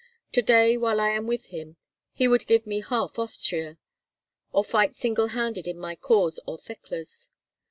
[0.31, 1.77] To day, while I am with him,
[2.11, 3.77] he would give me half Austria,
[4.51, 7.29] or fight single handed in my cause or Thekla's.